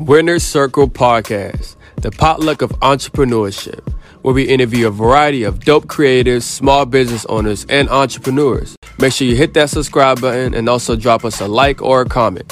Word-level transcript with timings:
Winner's 0.00 0.42
Circle 0.42 0.88
Podcast, 0.88 1.76
the 1.96 2.10
potluck 2.10 2.62
of 2.62 2.70
entrepreneurship, 2.80 3.86
where 4.22 4.32
we 4.32 4.44
interview 4.44 4.86
a 4.86 4.90
variety 4.90 5.42
of 5.42 5.60
dope 5.60 5.88
creators, 5.88 6.42
small 6.42 6.86
business 6.86 7.26
owners, 7.26 7.66
and 7.68 7.86
entrepreneurs. 7.90 8.76
Make 8.98 9.12
sure 9.12 9.26
you 9.26 9.36
hit 9.36 9.52
that 9.54 9.68
subscribe 9.68 10.18
button 10.22 10.54
and 10.54 10.70
also 10.70 10.96
drop 10.96 11.22
us 11.26 11.42
a 11.42 11.46
like 11.46 11.82
or 11.82 12.00
a 12.00 12.06
comment. 12.06 12.50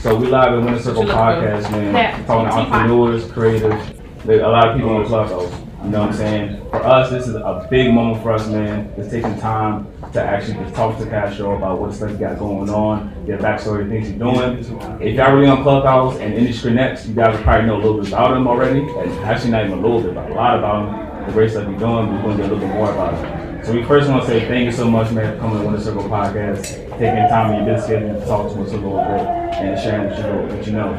So 0.00 0.14
we 0.14 0.26
live 0.26 0.34
at 0.34 0.56
Winner's 0.56 0.84
Circle 0.84 1.04
Podcast, 1.04 1.70
man. 1.72 2.26
Talking 2.26 2.50
to 2.50 2.54
entrepreneurs, 2.54 3.24
creatives, 3.24 4.28
a 4.28 4.46
lot 4.46 4.68
of 4.68 4.76
people 4.76 4.90
on 4.90 5.02
the 5.04 5.08
clubhouse. 5.08 5.67
You 5.82 5.90
know 5.90 6.00
what 6.00 6.10
I'm 6.10 6.16
saying? 6.16 6.70
For 6.70 6.82
us, 6.82 7.08
this 7.08 7.28
is 7.28 7.36
a 7.36 7.66
big 7.70 7.92
moment 7.94 8.20
for 8.22 8.32
us, 8.32 8.48
man. 8.48 8.92
It's 8.96 9.10
taking 9.10 9.38
time 9.38 9.86
to 10.12 10.20
actually 10.20 10.54
just 10.54 10.74
talk 10.74 10.98
to 10.98 11.06
Castro 11.06 11.56
about 11.56 11.78
what 11.78 11.94
stuff 11.94 12.10
you 12.10 12.16
got 12.16 12.38
going 12.38 12.68
on, 12.68 13.14
get 13.26 13.40
a 13.40 13.42
backstory 13.42 13.82
of 13.82 13.88
things 13.88 14.08
he's 14.08 14.18
doing. 14.18 14.58
If 15.00 15.14
y'all 15.14 15.32
really 15.34 15.46
on 15.48 15.62
Clubhouse 15.62 16.18
and 16.18 16.34
Industry 16.34 16.72
Connect, 16.72 17.06
you 17.06 17.14
guys 17.14 17.40
probably 17.42 17.66
know 17.66 17.76
a 17.76 17.82
little 17.82 18.00
bit 18.00 18.08
about 18.08 18.36
him 18.36 18.48
already. 18.48 18.80
And 18.80 19.10
Actually, 19.24 19.52
not 19.52 19.66
even 19.66 19.78
a 19.78 19.82
little 19.82 20.02
bit, 20.02 20.14
but 20.14 20.30
a 20.30 20.34
lot 20.34 20.58
about 20.58 20.88
him. 20.88 21.26
The 21.26 21.32
great 21.32 21.50
stuff 21.50 21.68
he's 21.68 21.78
doing. 21.78 22.12
We're 22.12 22.22
going 22.22 22.36
to 22.36 22.42
get 22.42 22.50
a 22.50 22.54
little 22.54 22.68
bit 22.68 22.74
more 22.74 22.90
about 22.92 23.14
him. 23.14 23.64
So 23.64 23.72
we 23.72 23.84
first 23.84 24.08
want 24.08 24.22
to 24.22 24.28
say 24.28 24.48
thank 24.48 24.64
you 24.64 24.72
so 24.72 24.90
much, 24.90 25.12
man, 25.12 25.34
for 25.34 25.40
coming 25.40 25.60
to 25.60 25.66
Winner 25.66 25.80
Circle 25.80 26.04
Podcast, 26.04 26.62
taking 26.98 27.28
time 27.28 27.54
in 27.54 27.64
your 27.64 27.74
busy 27.76 27.86
schedule 27.86 28.18
to 28.18 28.26
talk 28.26 28.52
to 28.52 28.62
us 28.62 28.72
a 28.72 28.76
little 28.76 28.96
bit 28.98 29.26
and 29.60 29.78
sharing. 29.78 30.48
What 30.48 30.66
you 30.66 30.72
know. 30.72 30.96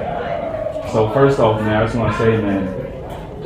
So 0.93 1.09
first 1.11 1.39
off, 1.39 1.59
man, 1.61 1.81
I 1.81 1.85
just 1.85 1.95
want 1.95 2.13
to 2.13 2.17
say, 2.17 2.37
man, 2.37 2.78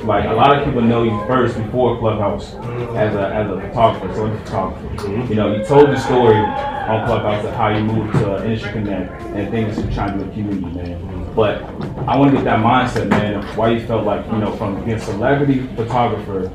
like 0.03 0.25
a 0.25 0.34
lot 0.34 0.57
of 0.57 0.66
people 0.66 0.81
know 0.81 1.03
you 1.03 1.17
first 1.25 1.57
before 1.57 1.98
Clubhouse 1.99 2.52
mm-hmm. 2.52 2.98
as 2.98 3.16
a 3.16 3.34
as 3.34 3.49
a 3.49 3.61
photographer, 3.61 4.13
so 4.13 4.25
a 4.25 4.38
photographer. 4.39 4.88
Mm-hmm. 4.88 5.30
You 5.30 5.35
know, 5.35 5.55
you 5.55 5.63
told 5.66 5.89
the 5.89 5.99
story 5.99 6.38
on 6.38 7.05
Clubhouse 7.05 7.45
of 7.45 7.53
how 7.53 7.70
you 7.70 7.84
moved 7.84 8.13
to 8.13 8.44
Industry 8.44 8.71
Connect 8.73 9.21
and 9.35 9.49
things 9.49 9.77
you're 9.77 9.91
trying 9.91 10.17
to 10.20 10.25
do 10.25 10.31
in 10.41 10.49
community, 10.49 10.77
man. 10.77 11.02
Mm-hmm. 11.02 11.36
But 11.36 11.64
I 12.08 12.17
want 12.17 12.31
to 12.31 12.38
get 12.38 12.44
that 12.45 12.59
mindset, 12.59 13.08
man, 13.09 13.36
of 13.36 13.58
why 13.58 13.69
you 13.69 13.86
felt 13.88 14.05
like, 14.05 14.25
you 14.27 14.38
know, 14.38 14.55
from 14.55 14.83
being 14.83 14.97
a 14.97 15.00
celebrity 15.00 15.66
photographer 15.75 16.52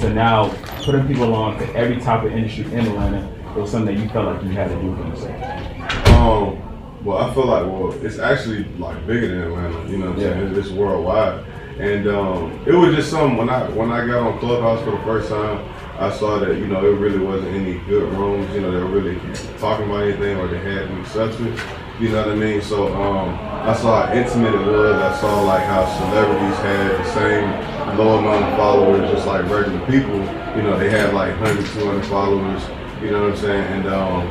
to 0.00 0.10
now 0.10 0.48
putting 0.82 1.06
people 1.06 1.34
on 1.34 1.58
to 1.58 1.74
every 1.74 2.00
type 2.00 2.24
of 2.24 2.32
industry 2.32 2.64
in 2.72 2.86
Atlanta, 2.86 3.28
it 3.50 3.60
was 3.60 3.70
something 3.70 3.94
that 3.94 4.02
you 4.02 4.08
felt 4.10 4.26
like 4.26 4.42
you 4.42 4.50
had 4.50 4.68
to 4.68 4.80
do 4.80 4.96
for 4.96 5.06
yourself. 5.06 6.08
Um, 6.08 7.04
well, 7.04 7.18
I 7.18 7.32
feel 7.34 7.46
like, 7.46 7.66
well, 7.66 7.92
it's 8.04 8.18
actually 8.18 8.64
like 8.78 9.06
bigger 9.06 9.28
than 9.28 9.40
Atlanta, 9.42 9.90
you 9.90 9.98
know 9.98 10.10
what 10.10 10.16
I'm 10.16 10.22
yeah. 10.22 10.32
saying? 10.32 10.56
It's 10.56 10.70
worldwide. 10.70 11.44
And 11.78 12.08
um, 12.08 12.58
it 12.66 12.72
was 12.72 12.94
just 12.96 13.10
something 13.10 13.36
when 13.36 13.50
I 13.50 13.68
when 13.70 13.92
I 13.92 14.06
got 14.06 14.22
on 14.26 14.38
Clubhouse 14.38 14.82
for 14.82 14.92
the 14.92 15.04
first 15.04 15.28
time, 15.28 15.62
I 15.98 16.10
saw 16.10 16.38
that 16.38 16.56
you 16.56 16.66
know 16.66 16.84
it 16.86 16.96
really 16.96 17.18
wasn't 17.18 17.54
any 17.54 17.74
good 17.80 18.10
rooms. 18.14 18.50
You 18.54 18.62
know 18.62 18.70
they 18.70 18.78
were 18.78 18.88
really 18.88 19.20
talking 19.58 19.84
about 19.84 20.04
anything 20.04 20.38
or 20.38 20.48
they 20.48 20.58
had 20.58 20.88
any 20.88 21.04
substance. 21.04 21.60
You 22.00 22.10
know 22.10 22.22
what 22.22 22.30
I 22.30 22.34
mean? 22.34 22.62
So 22.62 22.94
um, 22.94 23.38
I 23.40 23.74
saw 23.74 24.06
how 24.06 24.12
intimate 24.14 24.54
it 24.54 24.66
was. 24.66 24.94
I 24.96 25.20
saw 25.20 25.42
like 25.42 25.64
how 25.64 25.84
celebrities 25.98 26.58
had 26.58 26.92
the 26.92 27.12
same 27.12 27.98
low 27.98 28.18
amount 28.18 28.44
of 28.44 28.56
followers, 28.56 29.10
just 29.10 29.26
like 29.26 29.42
regular 29.50 29.80
people. 29.86 30.16
You 30.56 30.62
know 30.62 30.78
they 30.78 30.88
had 30.88 31.12
like 31.12 31.38
100, 31.40 31.66
200 31.78 32.06
followers. 32.06 32.62
You 33.02 33.10
know 33.10 33.24
what 33.24 33.32
I'm 33.32 33.36
saying? 33.36 33.64
And 33.74 33.86
um, 33.88 34.22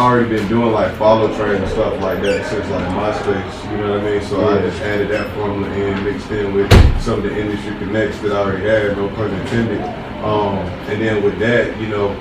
already 0.00 0.28
been 0.28 0.48
doing 0.48 0.72
like 0.72 0.96
follow 0.96 1.28
trains 1.36 1.62
and 1.62 1.70
stuff 1.70 2.00
like 2.00 2.22
that 2.22 2.48
since 2.48 2.68
like 2.70 2.86
MySpace, 2.88 3.70
you 3.70 3.78
know 3.78 3.90
what 3.90 4.00
I 4.00 4.10
mean? 4.10 4.22
So 4.22 4.40
yeah. 4.40 4.58
I 4.58 4.60
just 4.62 4.82
added 4.82 5.10
that 5.10 5.34
formula 5.34 5.68
in, 5.74 6.04
mixed 6.04 6.30
in 6.30 6.54
with 6.54 6.70
some 7.02 7.18
of 7.18 7.22
the 7.24 7.38
industry 7.38 7.76
connects 7.78 8.18
that 8.20 8.32
I 8.32 8.38
already 8.38 8.64
had, 8.64 8.96
no 8.96 9.08
pun 9.10 9.30
intended. 9.32 9.82
Um, 10.24 10.58
and 10.88 11.02
then 11.02 11.22
with 11.22 11.38
that, 11.40 11.78
you 11.80 11.88
know, 11.88 12.14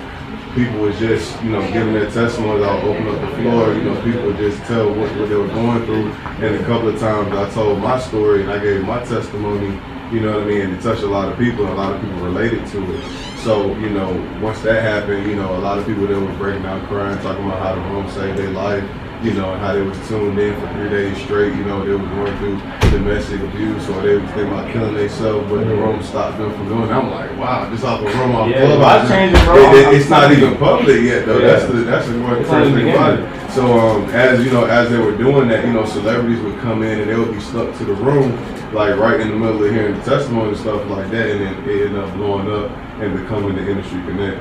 people 0.56 0.82
was 0.82 0.98
just, 1.00 1.42
you 1.44 1.52
know, 1.52 1.62
giving 1.72 1.94
their 1.94 2.10
testimonies. 2.10 2.66
I'll 2.66 2.90
open 2.90 3.08
up 3.08 3.22
the 3.22 3.38
floor, 3.38 3.74
you 3.74 3.84
know, 3.84 4.02
people 4.04 4.24
would 4.24 4.38
just 4.38 4.62
tell 4.64 4.90
what, 4.90 5.16
what 5.18 5.30
they 5.30 5.36
were 5.36 5.48
going 5.48 5.86
through. 5.86 6.12
And 6.46 6.56
a 6.56 6.64
couple 6.66 6.90
of 6.90 7.00
times 7.00 7.32
I 7.32 7.50
told 7.54 7.80
my 7.80 8.00
story 8.00 8.42
and 8.42 8.52
I 8.52 8.60
gave 8.60 8.84
my 8.84 9.04
testimony 9.06 9.80
you 10.12 10.20
know 10.20 10.34
what 10.34 10.44
I 10.44 10.46
mean? 10.46 10.62
And 10.62 10.74
it 10.74 10.82
touched 10.82 11.04
a 11.04 11.08
lot 11.08 11.32
of 11.32 11.40
people, 11.40 11.64
and 11.66 11.74
a 11.74 11.78
lot 11.78 11.94
of 11.94 12.02
people 12.02 12.18
related 12.18 12.68
to 12.68 12.96
it. 12.96 13.31
So, 13.42 13.76
you 13.78 13.90
know, 13.90 14.14
once 14.40 14.62
that 14.62 14.84
happened, 14.84 15.26
you 15.26 15.36
know, 15.36 15.58
a 15.58 15.58
lot 15.58 15.80
of 15.80 15.88
people 15.88 16.06
that 16.06 16.20
were 16.20 16.38
breaking 16.38 16.64
out 16.64 16.88
crying, 16.88 17.18
talking 17.24 17.44
about 17.44 17.58
how 17.58 17.74
the 17.74 17.82
room 17.90 18.08
saved 18.12 18.38
their 18.38 18.52
life, 18.52 18.84
you 19.24 19.34
know, 19.34 19.54
and 19.54 19.60
how 19.60 19.74
they 19.74 19.82
was 19.82 19.98
tuned 20.08 20.38
in 20.38 20.54
for 20.62 20.72
three 20.74 20.90
days 20.90 21.18
straight, 21.18 21.56
you 21.56 21.64
know, 21.66 21.84
they 21.84 21.92
was 21.92 22.08
going 22.10 22.38
through 22.38 22.58
domestic 22.92 23.42
abuse 23.42 23.90
or 23.90 24.00
they 24.04 24.18
was 24.18 24.30
thinking 24.30 24.54
about 24.54 24.72
killing 24.72 24.94
themselves, 24.94 25.50
but 25.50 25.64
the 25.64 25.74
room 25.74 26.04
stopped 26.04 26.38
them 26.38 26.54
from 26.54 26.68
doing 26.68 26.84
it. 26.84 26.92
I'm 26.92 27.10
like, 27.10 27.36
wow, 27.36 27.68
this 27.68 27.84
off 27.84 28.02
the 28.02 28.10
room 28.10 28.36
off 28.36 28.48
yeah, 28.48 28.76
club. 28.78 29.10
It, 29.10 29.88
it, 29.88 30.00
it's 30.00 30.10
not 30.12 30.32
even 30.32 30.56
public 30.58 31.02
yet 31.02 31.26
though. 31.26 31.40
Yeah. 31.40 31.48
That's 31.48 31.66
the 31.66 31.80
that's 31.80 32.08
the 32.08 32.18
more 32.18 32.36
first 32.44 32.76
thing 32.76 32.90
about 32.92 33.20
it. 33.20 33.52
So 33.54 33.80
um, 33.80 34.06
as 34.12 34.46
you 34.46 34.52
know, 34.52 34.66
as 34.66 34.92
they 34.92 35.00
were 35.00 35.18
doing 35.18 35.48
that, 35.48 35.66
you 35.66 35.74
know, 35.74 35.86
celebrities 35.86 36.40
would 36.42 36.60
come 36.60 36.84
in 36.84 37.00
and 37.00 37.10
they 37.10 37.16
would 37.16 37.34
be 37.34 37.40
stuck 37.40 37.76
to 37.78 37.86
the 37.86 37.94
room 37.96 38.38
like 38.72 38.96
right 38.98 39.20
in 39.20 39.30
the 39.30 39.36
middle 39.36 39.64
of 39.64 39.72
hearing 39.72 39.98
the 39.98 40.04
testimony 40.04 40.50
and 40.50 40.58
stuff 40.58 40.88
like 40.90 41.10
that, 41.12 41.30
and 41.30 41.42
then 41.42 41.70
it 41.70 41.88
ended 41.88 42.00
up 42.00 42.14
blowing 42.16 42.50
up 42.50 42.72
and 43.00 43.18
becoming 43.20 43.56
the 43.56 43.70
industry 43.70 44.02
connect. 44.02 44.38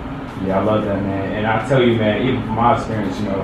Yeah, 0.47 0.61
I 0.61 0.63
love 0.63 0.85
that, 0.85 1.03
man. 1.03 1.33
And 1.37 1.47
I 1.47 1.69
tell 1.69 1.83
you, 1.83 1.97
man, 1.97 2.27
even 2.27 2.43
from 2.43 2.55
my 2.55 2.77
experience, 2.77 3.19
you 3.21 3.27
know, 3.27 3.43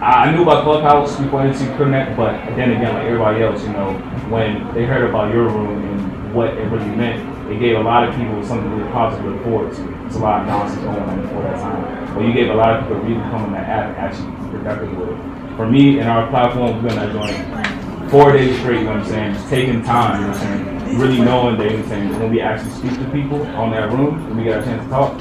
I 0.00 0.32
knew 0.32 0.42
about 0.42 0.64
Clubhouse 0.64 1.14
before 1.20 1.44
Industry 1.44 1.68
Connect, 1.76 2.16
but 2.16 2.32
then 2.56 2.70
again, 2.72 2.94
like 2.94 3.04
everybody 3.04 3.42
else, 3.42 3.62
you 3.62 3.68
know, 3.68 3.92
when 4.30 4.72
they 4.72 4.86
heard 4.86 5.08
about 5.08 5.30
your 5.34 5.44
room 5.44 5.76
and 5.76 6.34
what 6.34 6.56
it 6.56 6.64
really 6.70 6.96
meant, 6.96 7.20
it 7.52 7.58
gave 7.58 7.76
a 7.76 7.80
lot 7.80 8.08
of 8.08 8.14
people 8.14 8.42
something 8.42 8.70
really 8.70 8.90
positive 8.92 9.26
to 9.26 9.30
look 9.32 9.42
forward 9.44 9.74
to. 9.76 10.06
It's 10.06 10.16
a 10.16 10.20
lot 10.20 10.40
of 10.40 10.46
nonsense 10.46 10.82
going 10.82 11.02
on 11.02 11.20
before 11.20 11.42
that 11.42 11.60
time. 11.60 12.14
But 12.14 12.24
you 12.24 12.32
gave 12.32 12.48
a 12.48 12.54
lot 12.54 12.76
of 12.76 12.88
people 12.88 13.02
really 13.02 13.20
come 13.28 13.44
on 13.44 13.52
that 13.52 13.68
app 13.68 13.88
and 13.88 13.96
actually 13.98 14.32
productive 14.50 14.96
with 14.96 15.10
it. 15.10 15.56
For 15.56 15.68
me 15.68 15.98
and 15.98 16.08
our 16.08 16.26
platform, 16.30 16.82
we're 16.82 16.88
gonna 16.88 17.12
join 17.12 18.08
four 18.08 18.32
days 18.32 18.58
straight, 18.60 18.78
you 18.78 18.84
know 18.84 18.92
what 18.92 19.00
I'm 19.00 19.06
saying? 19.06 19.34
Just 19.34 19.48
taking 19.50 19.82
time, 19.82 20.22
you 20.22 20.26
know 20.28 20.32
what 20.32 20.42
I'm 20.42 20.64
saying? 20.64 20.79
Really 20.98 21.20
knowing 21.20 21.56
that, 21.58 21.70
you 21.70 21.86
saying? 21.86 22.18
When 22.18 22.30
we 22.30 22.40
actually 22.40 22.72
speak 22.72 22.92
to 22.98 23.10
people 23.10 23.42
on 23.56 23.70
that 23.70 23.90
room, 23.92 24.26
when 24.28 24.38
we 24.38 24.44
get 24.44 24.60
a 24.60 24.64
chance 24.64 24.82
to 24.84 24.90
talk, 24.90 25.20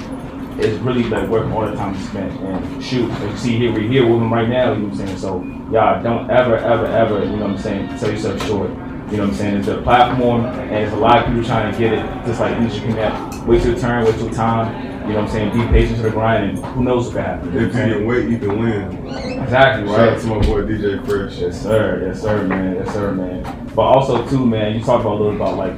it's 0.59 0.77
really 0.81 1.03
like 1.03 1.29
worth 1.29 1.51
all 1.53 1.65
the 1.65 1.75
time 1.75 1.93
to 1.93 2.01
spend. 2.01 2.37
And 2.39 2.83
shoot, 2.83 3.09
as 3.11 3.31
you 3.31 3.37
see 3.37 3.57
here, 3.57 3.71
we're 3.71 3.87
here 3.87 4.05
with 4.05 4.19
them 4.19 4.33
right 4.33 4.49
now, 4.49 4.73
you 4.73 4.79
know 4.79 4.87
what 4.87 4.99
I'm 4.99 5.07
saying? 5.07 5.17
So, 5.17 5.43
y'all 5.71 6.01
don't 6.01 6.29
ever, 6.29 6.57
ever, 6.57 6.85
ever, 6.87 7.23
you 7.23 7.37
know 7.37 7.47
what 7.47 7.51
I'm 7.51 7.57
saying, 7.57 7.97
sell 7.97 8.11
yourself 8.11 8.45
short. 8.45 8.69
You 9.11 9.17
know 9.17 9.23
what 9.23 9.29
I'm 9.29 9.35
saying? 9.35 9.57
It's 9.57 9.67
a 9.67 9.81
platform, 9.81 10.45
and 10.45 10.83
it's 10.85 10.93
a 10.93 10.97
lot 10.97 11.19
of 11.19 11.27
people 11.27 11.43
trying 11.43 11.71
to 11.71 11.79
get 11.79 11.93
it, 11.93 12.05
just 12.25 12.39
like 12.39 12.55
Industry 12.57 12.89
Connect. 12.89 13.47
Wait 13.47 13.65
your 13.65 13.77
turn, 13.77 14.05
wait 14.05 14.19
your 14.19 14.31
time. 14.31 14.89
You 15.07 15.15
know 15.15 15.21
what 15.21 15.29
I'm 15.29 15.51
saying? 15.51 15.57
Be 15.57 15.65
patient 15.69 15.97
to 15.97 16.03
the 16.03 16.11
grind, 16.11 16.59
and 16.59 16.65
who 16.65 16.83
knows 16.83 17.07
what 17.07 17.15
can 17.15 17.23
happen. 17.23 17.57
If 17.57 17.61
you 17.63 17.69
can 17.69 18.05
wait, 18.05 18.29
you 18.29 18.37
can 18.37 18.59
win. 18.59 19.07
Exactly, 19.41 19.89
right? 19.89 19.95
Shout 19.95 20.09
out 20.09 20.21
to 20.21 20.27
my 20.27 20.39
boy 20.41 20.61
DJ 20.61 21.03
Fresh. 21.03 21.39
Yes, 21.39 21.59
sir. 21.59 22.03
Yes, 22.05 22.21
sir, 22.21 22.43
man. 22.43 22.75
Yes, 22.75 22.93
sir, 22.93 23.11
man. 23.13 23.68
But 23.75 23.83
also, 23.83 24.27
too, 24.27 24.45
man, 24.45 24.75
you 24.75 24.83
talk 24.83 25.01
about 25.01 25.13
a 25.13 25.23
little 25.23 25.35
about 25.35 25.57
like 25.57 25.73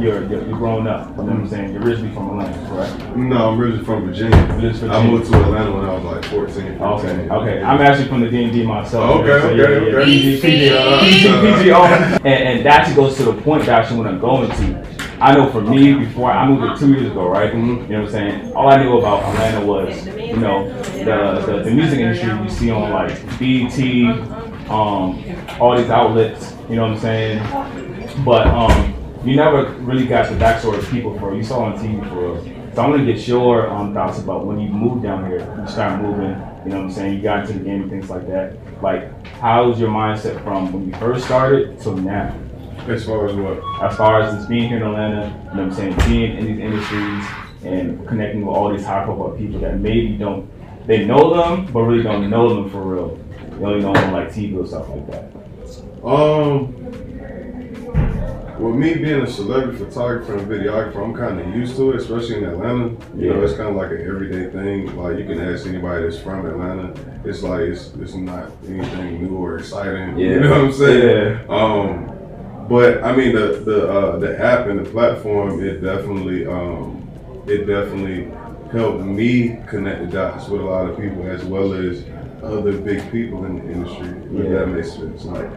you're, 0.00 0.24
you're, 0.28 0.46
you're 0.46 0.58
growing 0.58 0.86
up. 0.86 1.08
You 1.10 1.16
know 1.16 1.22
what 1.24 1.32
I'm 1.32 1.48
saying? 1.48 1.72
You're 1.72 1.82
originally 1.82 2.14
from 2.14 2.40
Atlanta, 2.40 2.74
right? 2.74 3.16
No, 3.16 3.50
I'm 3.50 3.60
originally 3.60 3.84
from 3.84 4.06
Virginia. 4.06 4.36
Virginia. 4.46 4.90
I 4.90 5.06
moved 5.06 5.30
to 5.30 5.42
Atlanta 5.42 5.72
when 5.72 5.84
I 5.84 5.94
was 5.94 6.04
like 6.04 6.24
14. 6.26 6.54
15. 6.54 6.82
Okay, 6.82 7.30
okay. 7.30 7.62
I'm 7.62 7.80
actually 7.80 8.08
from 8.08 8.20
the 8.20 8.28
DMV 8.28 8.64
myself. 8.66 9.20
Okay, 9.20 9.40
so, 9.40 9.48
okay, 9.48 9.56
yeah, 9.56 9.98
okay. 9.98 10.04
PG, 10.04 10.40
PG, 10.40 10.68
PG, 11.00 11.22
PG, 11.40 11.70
and, 11.70 12.26
and 12.26 12.66
that 12.66 12.80
actually 12.80 12.96
goes 12.96 13.16
to 13.16 13.24
the 13.24 13.34
point 13.42 13.66
that 13.66 13.80
actually 13.80 13.98
what 13.98 14.06
I'm 14.06 14.20
going 14.20 14.50
to 14.50 14.98
I 15.20 15.34
know 15.34 15.50
for 15.50 15.60
me, 15.60 15.94
before 15.94 16.30
I 16.30 16.48
moved 16.48 16.62
here 16.62 16.76
two 16.76 16.94
years 16.94 17.10
ago, 17.10 17.28
right? 17.28 17.52
Mm-hmm. 17.52 17.90
You 17.90 17.98
know 17.98 18.04
what 18.04 18.14
I'm 18.14 18.30
saying? 18.30 18.52
All 18.52 18.70
I 18.70 18.80
knew 18.80 18.98
about 18.98 19.24
Atlanta 19.24 19.66
was, 19.66 20.06
you 20.06 20.36
know, 20.36 20.68
the, 20.82 21.44
the, 21.44 21.62
the 21.64 21.70
music 21.72 21.98
industry 21.98 22.30
you 22.30 22.48
see 22.48 22.70
on 22.70 22.92
like 22.92 23.10
BET, 23.36 24.47
um, 24.70 25.24
all 25.60 25.76
these 25.76 25.90
outlets, 25.90 26.54
you 26.68 26.76
know 26.76 26.82
what 26.82 26.92
I'm 26.92 27.00
saying? 27.00 28.24
But 28.24 28.46
um, 28.48 28.94
you 29.24 29.36
never 29.36 29.70
really 29.80 30.06
got 30.06 30.28
the 30.28 30.36
backstory 30.36 30.78
of 30.78 30.88
people 30.90 31.18
for 31.18 31.34
you 31.34 31.42
saw 31.42 31.64
on 31.64 31.78
TV 31.78 32.06
for 32.08 32.34
real. 32.34 32.58
So 32.74 32.82
I 32.82 32.88
want 32.88 33.04
to 33.04 33.12
get 33.12 33.26
your 33.26 33.68
um, 33.70 33.92
thoughts 33.94 34.18
about 34.18 34.46
when 34.46 34.60
you 34.60 34.68
moved 34.68 35.02
down 35.02 35.26
here, 35.26 35.40
you 35.60 35.68
started 35.68 36.02
moving, 36.02 36.30
you 36.64 36.70
know 36.70 36.78
what 36.78 36.84
I'm 36.84 36.92
saying? 36.92 37.16
You 37.16 37.22
got 37.22 37.40
into 37.40 37.54
the 37.54 37.64
game 37.64 37.82
and 37.82 37.90
things 37.90 38.10
like 38.10 38.26
that. 38.28 38.56
Like, 38.82 39.26
how 39.26 39.68
was 39.68 39.80
your 39.80 39.90
mindset 39.90 40.42
from 40.44 40.72
when 40.72 40.86
you 40.86 40.94
first 40.98 41.24
started 41.24 41.80
to 41.80 41.96
now? 42.00 42.38
As 42.86 43.04
far 43.04 43.26
as 43.26 43.34
what? 43.34 43.60
As 43.82 43.96
far 43.96 44.20
as 44.20 44.34
just 44.34 44.48
being 44.48 44.68
here 44.68 44.78
in 44.78 44.82
Atlanta, 44.84 45.26
you 45.26 45.56
know 45.56 45.66
what 45.66 45.72
I'm 45.72 45.74
saying, 45.74 45.96
being 46.08 46.38
in 46.38 46.46
these 46.46 46.58
industries 46.58 47.24
and 47.64 48.06
connecting 48.06 48.46
with 48.46 48.54
all 48.54 48.70
these 48.72 48.84
high 48.84 49.04
profile 49.04 49.36
people 49.36 49.60
that 49.60 49.78
maybe 49.78 50.16
don't, 50.16 50.48
they 50.86 51.04
know 51.04 51.34
them, 51.34 51.70
but 51.72 51.80
really 51.80 52.02
don't 52.02 52.30
know 52.30 52.54
them 52.54 52.70
for 52.70 52.82
real. 52.82 53.18
Only 53.60 53.80
know 53.80 53.92
them 53.92 54.12
like 54.12 54.28
TV 54.28 54.56
or 54.56 54.66
stuff 54.66 54.88
like 54.88 55.06
that. 55.10 55.32
Um, 56.04 56.74
with 58.58 58.74
me 58.74 58.94
being 58.94 59.22
a 59.22 59.26
celebrity 59.26 59.78
photographer 59.78 60.36
and 60.36 60.48
videographer, 60.48 61.04
I'm 61.04 61.14
kind 61.14 61.40
of 61.40 61.54
used 61.54 61.76
to 61.76 61.92
it, 61.92 61.96
especially 61.96 62.38
in 62.38 62.44
Atlanta. 62.44 62.88
You 63.16 63.28
yeah. 63.28 63.32
know, 63.34 63.42
it's 63.42 63.54
kind 63.54 63.68
of 63.68 63.76
like 63.76 63.90
an 63.90 64.00
everyday 64.00 64.50
thing. 64.50 64.96
Like 64.96 65.18
you 65.18 65.24
can 65.24 65.40
ask 65.40 65.66
anybody 65.66 66.04
that's 66.04 66.18
from 66.18 66.46
Atlanta. 66.46 66.92
It's 67.24 67.42
like 67.42 67.60
it's, 67.60 67.92
it's 67.94 68.14
not 68.14 68.50
anything 68.66 69.22
new 69.22 69.36
or 69.36 69.58
exciting. 69.58 70.18
Yeah. 70.18 70.30
You 70.30 70.40
know 70.40 70.50
what 70.50 70.60
I'm 70.60 70.72
saying? 70.72 71.38
Yeah. 71.38 71.54
Um, 71.54 72.18
but 72.68 73.02
I 73.02 73.14
mean 73.14 73.34
the 73.34 73.62
the 73.64 73.90
uh, 73.90 74.18
the 74.18 74.38
app 74.38 74.66
and 74.66 74.84
the 74.84 74.90
platform 74.90 75.64
it 75.64 75.80
definitely 75.80 76.46
um, 76.46 77.08
it 77.46 77.64
definitely 77.64 78.30
helped 78.72 79.04
me 79.04 79.58
connect 79.66 80.04
the 80.04 80.10
dots 80.12 80.48
with 80.48 80.60
a 80.60 80.64
lot 80.64 80.90
of 80.90 80.98
people 80.98 81.26
as 81.26 81.42
well 81.44 81.72
as 81.72 82.04
other 82.42 82.72
big 82.78 83.10
people 83.10 83.44
in 83.44 83.56
the 83.56 83.72
industry. 83.72 84.08
If 84.08 84.44
yeah. 84.44 84.58
that 84.60 84.66
makes 84.68 84.92
sense. 84.92 85.24
Like 85.24 85.50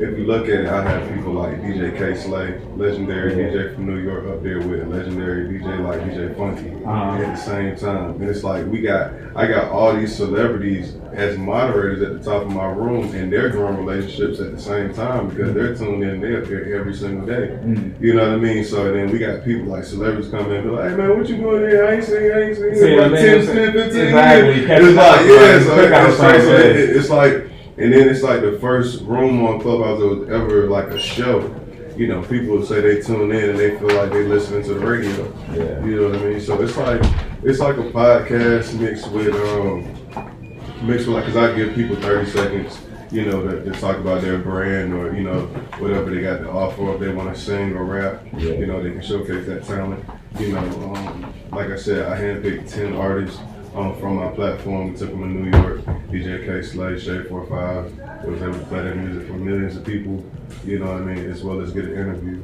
if 0.00 0.16
you 0.16 0.26
look 0.26 0.44
at 0.44 0.60
it, 0.60 0.66
I 0.66 0.82
have 0.82 1.12
people 1.12 1.32
like 1.32 1.60
DJ 1.60 1.96
Kay 1.98 2.14
Slay, 2.16 2.60
legendary. 2.76 3.32
DJ 3.32 3.74
from 3.74 3.86
New 3.86 3.98
York, 3.98 4.26
up 4.28 4.42
there 4.42 4.58
with 4.60 4.86
legendary 4.88 5.48
DJ 5.48 5.84
like 5.84 6.00
DJ 6.02 6.36
Funky 6.36 6.70
uh-huh. 6.84 7.22
at 7.22 7.36
the 7.36 7.42
same 7.42 7.76
time. 7.76 8.10
And 8.20 8.24
it's 8.24 8.44
like 8.44 8.64
we 8.66 8.80
got, 8.80 9.12
I 9.34 9.48
got 9.48 9.72
all 9.72 9.94
these 9.94 10.14
celebrities 10.14 10.94
as 11.12 11.36
moderators 11.36 12.02
at 12.02 12.12
the 12.12 12.30
top 12.30 12.42
of 12.42 12.52
my 12.52 12.66
room, 12.66 13.12
and 13.14 13.32
they're 13.32 13.48
growing 13.48 13.84
relationships 13.84 14.38
at 14.38 14.52
the 14.52 14.60
same 14.60 14.94
time 14.94 15.30
because 15.30 15.52
they're 15.52 15.74
tuned 15.74 16.04
in 16.04 16.20
they're 16.20 16.42
there 16.42 16.78
every 16.78 16.94
single 16.94 17.26
day. 17.26 17.48
Mm-hmm. 17.48 18.04
You 18.04 18.14
know 18.14 18.22
what 18.22 18.32
I 18.32 18.36
mean? 18.36 18.64
So 18.64 18.92
then 18.92 19.10
we 19.10 19.18
got 19.18 19.44
people 19.44 19.66
like 19.66 19.82
celebrities 19.82 20.30
come 20.30 20.46
in 20.46 20.58
and 20.58 20.64
be 20.64 20.70
like, 20.70 20.90
"Hey 20.90 20.96
man, 20.96 21.18
what 21.18 21.28
you 21.28 21.38
doing 21.38 21.68
here? 21.68 21.86
I 21.86 21.94
ain't 21.94 22.04
seen, 22.04 22.16
I 22.16 22.40
ain't 22.42 22.56
seen 22.56 22.74
you 22.74 23.00
like 23.00 23.12
10, 23.12 23.46
10, 23.46 23.72
15 23.72 24.00
exactly. 24.00 24.54
years." 24.60 24.86
It's 24.86 24.96
like, 24.96 25.26
yeah, 25.26 26.16
so 26.16 26.28
it's, 26.28 26.44
it's, 26.44 26.96
it's 26.98 27.10
like 27.10 27.57
and 27.78 27.92
then 27.92 28.08
it's 28.08 28.22
like 28.22 28.40
the 28.40 28.58
first 28.58 29.02
room 29.02 29.44
on 29.46 29.60
Clubhouse 29.60 30.00
that 30.00 30.06
was 30.08 30.28
ever 30.30 30.68
like 30.68 30.88
a 30.88 30.98
show. 30.98 31.54
You 31.96 32.08
know, 32.08 32.22
people 32.22 32.64
say 32.66 32.80
they 32.80 33.00
tune 33.00 33.30
in 33.30 33.50
and 33.50 33.58
they 33.58 33.78
feel 33.78 33.94
like 33.94 34.10
they 34.10 34.24
listening 34.24 34.64
to 34.64 34.74
the 34.74 34.84
radio. 34.84 35.32
Yeah. 35.52 35.84
You 35.84 36.00
know 36.00 36.10
what 36.10 36.18
I 36.18 36.24
mean? 36.24 36.40
So 36.40 36.60
it's 36.60 36.76
like 36.76 37.00
it's 37.44 37.60
like 37.60 37.76
a 37.76 37.90
podcast 37.90 38.78
mixed 38.80 39.08
with 39.12 39.32
um 39.32 39.84
mixed 40.86 41.06
with 41.06 41.16
like 41.16 41.26
because 41.26 41.36
I 41.36 41.54
give 41.54 41.74
people 41.76 41.94
thirty 41.96 42.28
seconds. 42.28 42.78
You 43.10 43.24
know, 43.24 43.42
to, 43.42 43.64
to, 43.64 43.72
talk 43.80 43.96
about 43.96 44.20
their 44.20 44.36
brand 44.36 44.92
or 44.92 45.14
you 45.14 45.22
know 45.22 45.46
whatever 45.78 46.10
they 46.10 46.20
got 46.20 46.38
to 46.38 46.50
offer. 46.50 46.92
If 46.94 47.00
they 47.00 47.08
want 47.08 47.34
to 47.34 47.40
sing 47.40 47.74
or 47.74 47.84
rap, 47.84 48.22
yeah. 48.36 48.52
you 48.52 48.66
know, 48.66 48.82
they 48.82 48.90
can 48.90 49.02
showcase 49.02 49.46
that 49.46 49.64
talent. 49.64 50.04
You 50.38 50.52
know, 50.52 50.94
um, 50.94 51.32
like 51.50 51.70
I 51.70 51.76
said, 51.76 52.12
I 52.12 52.20
handpicked 52.20 52.70
ten 52.70 52.94
artists 52.94 53.40
um, 53.74 53.98
from 53.98 54.16
my 54.16 54.30
platform. 54.30 54.92
We 54.92 54.98
took 54.98 55.10
them 55.10 55.20
to 55.20 55.26
New 55.28 55.58
York. 55.58 55.84
DJ 56.10 56.44
Kay 56.44 56.62
Slay, 56.62 56.98
Shade 56.98 57.28
45. 57.28 57.86
It 58.24 58.30
was 58.30 58.42
able 58.42 58.58
to 58.58 58.64
play 58.66 58.82
that 58.82 58.96
music 58.96 59.28
for 59.28 59.34
millions 59.34 59.76
of 59.76 59.84
people, 59.84 60.24
you 60.64 60.78
know 60.78 60.86
what 60.86 61.02
I 61.02 61.04
mean, 61.04 61.30
as 61.30 61.42
well 61.42 61.60
as 61.60 61.72
get 61.72 61.84
an 61.84 61.92
interview. 61.92 62.42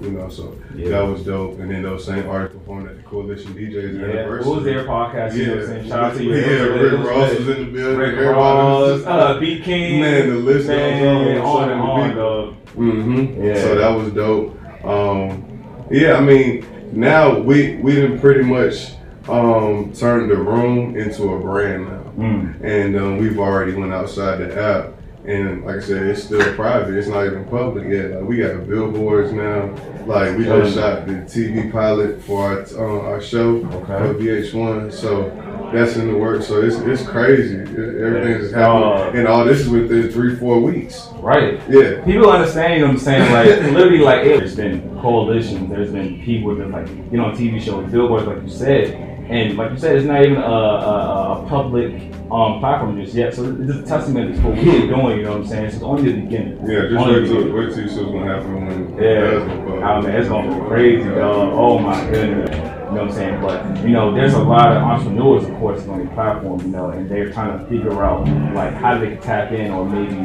You 0.00 0.10
know, 0.10 0.28
so 0.28 0.58
yeah. 0.74 0.90
that 0.90 1.00
was 1.02 1.24
dope. 1.24 1.58
And 1.60 1.70
then 1.70 1.82
those 1.82 2.04
same 2.04 2.28
artists 2.28 2.58
performed 2.58 2.90
at 2.90 2.96
the 2.96 3.02
Coalition 3.04 3.54
DJs 3.54 3.98
yeah. 3.98 4.04
Anniversary. 4.04 4.50
What 4.50 4.56
was 4.56 4.64
their 4.64 4.84
podcast? 4.84 5.36
Yeah. 5.36 5.44
You 5.44 5.54
know 5.54 5.88
Shout 5.88 6.04
out 6.04 6.16
to 6.16 6.24
you. 6.24 6.34
Yeah, 6.34 6.62
Rick 6.62 7.06
Ross 7.06 7.38
was 7.38 7.48
in 7.48 7.64
the 7.64 7.72
building. 7.72 7.98
Rick 7.98 8.36
Ross, 8.36 9.02
uh, 9.06 9.38
B 9.38 9.60
King. 9.60 10.00
Man, 10.00 10.28
the 10.28 10.34
list 10.34 10.66
man, 10.66 11.36
goes 11.36 11.40
on. 11.40 11.46
On 11.46 11.70
and 11.70 11.80
on, 11.80 12.16
dog. 12.16 12.54
Mm-hmm. 12.74 13.44
Yeah. 13.44 13.54
So 13.54 13.74
that 13.76 13.90
was 13.90 14.12
dope. 14.12 14.84
Um, 14.84 15.86
yeah, 15.90 16.16
I 16.16 16.20
mean, 16.20 16.66
now 16.92 17.38
we 17.38 17.76
we 17.76 17.92
didn't 17.92 18.18
pretty 18.18 18.42
much 18.42 18.90
um, 19.28 19.92
turned 19.92 20.30
the 20.30 20.36
room 20.36 20.96
into 20.96 21.32
a 21.32 21.40
brand 21.40 21.88
now, 21.88 22.12
mm. 22.16 22.62
and 22.62 22.96
um, 22.96 23.18
we've 23.18 23.38
already 23.38 23.74
went 23.74 23.92
outside 23.92 24.36
the 24.36 24.60
app. 24.60 24.90
And 25.26 25.64
like 25.64 25.76
I 25.76 25.80
said, 25.80 26.06
it's 26.06 26.24
still 26.24 26.54
private. 26.54 26.94
It's 26.94 27.08
not 27.08 27.24
even 27.24 27.46
public 27.46 27.90
yet. 27.90 28.10
Like 28.10 28.24
we 28.24 28.36
got 28.36 28.52
the 28.52 28.58
billboards 28.58 29.32
now. 29.32 29.74
Like 30.04 30.36
we 30.36 30.44
just 30.44 30.74
shot 30.74 31.06
the 31.06 31.14
TV 31.14 31.72
pilot 31.72 32.20
for 32.22 32.42
our, 32.42 32.60
uh, 32.60 33.08
our 33.08 33.22
show 33.22 33.64
okay. 33.64 33.86
for 33.86 34.14
VH1. 34.20 34.92
So 34.92 35.30
that's 35.72 35.96
in 35.96 36.08
the 36.08 36.18
works. 36.18 36.46
So 36.46 36.60
it's 36.60 36.76
it's 36.76 37.08
crazy. 37.08 37.56
Everything's 37.56 38.42
just 38.42 38.54
happening, 38.54 39.16
uh, 39.16 39.18
and 39.18 39.26
all 39.26 39.46
this 39.46 39.60
is 39.60 39.68
within 39.70 40.10
three 40.10 40.36
four 40.36 40.60
weeks. 40.60 41.08
Right. 41.14 41.58
Yeah. 41.70 42.04
People 42.04 42.28
understand. 42.28 42.74
You 42.74 42.80
know 42.80 42.86
what 42.88 42.92
I'm 42.92 42.98
saying? 42.98 43.32
Like 43.32 43.72
literally, 43.72 44.04
like 44.04 44.24
there's 44.24 44.54
been 44.54 45.00
coalitions. 45.00 45.70
There's 45.70 45.90
been 45.90 46.22
people 46.22 46.54
that 46.56 46.68
like 46.68 46.86
you 46.88 47.16
know 47.16 47.30
TV 47.30 47.62
shows, 47.62 47.90
billboards, 47.90 48.26
like 48.26 48.42
you 48.42 48.50
said 48.50 49.13
and 49.28 49.56
like 49.56 49.72
you 49.72 49.78
said, 49.78 49.96
it's 49.96 50.06
not 50.06 50.22
even 50.22 50.36
a, 50.36 50.40
a, 50.40 51.44
a 51.44 51.48
public 51.48 52.12
um, 52.30 52.60
platform 52.60 53.00
just 53.02 53.14
yet. 53.14 53.34
So 53.34 53.56
it's 53.60 53.70
a 53.70 53.82
testament 53.82 54.34
to 54.34 54.40
what 54.42 54.56
we're 54.56 54.86
doing. 54.86 55.18
You 55.18 55.22
know 55.22 55.30
what 55.30 55.40
I'm 55.40 55.46
saying? 55.46 55.64
It's 55.66 55.82
only 55.82 56.12
the 56.12 56.20
beginning. 56.20 56.58
Yeah, 56.66 56.88
just 56.88 57.06
wait 57.06 57.26
till 57.26 57.52
wait 57.52 57.74
till 57.74 57.82
you 57.82 57.88
see 57.88 58.02
what's 58.02 58.12
gonna 58.12 58.34
happen 58.34 58.66
when. 58.66 59.02
Yeah. 59.02 59.88
Oh 59.88 60.02
man, 60.02 60.16
it's 60.16 60.28
gonna 60.28 60.60
be 60.60 60.68
crazy, 60.68 61.08
dog. 61.08 61.52
Oh 61.52 61.78
my 61.78 62.10
goodness. 62.10 62.50
You 62.50 63.00
know 63.00 63.06
what 63.06 63.10
I'm 63.10 63.12
saying? 63.12 63.40
But 63.40 63.82
you 63.82 63.90
know, 63.90 64.14
there's 64.14 64.34
a 64.34 64.42
lot 64.42 64.76
of 64.76 64.82
entrepreneurs, 64.82 65.44
of 65.44 65.56
course, 65.56 65.86
on 65.86 66.04
the 66.04 66.10
platform. 66.12 66.60
You 66.60 66.68
know, 66.68 66.90
and 66.90 67.10
they're 67.10 67.32
trying 67.32 67.58
to 67.58 67.64
figure 67.66 68.02
out 68.04 68.26
like 68.54 68.74
how 68.74 68.98
they 68.98 69.08
can 69.08 69.20
tap 69.20 69.52
in, 69.52 69.72
or 69.72 69.84
maybe 69.88 70.16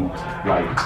like 0.47 0.77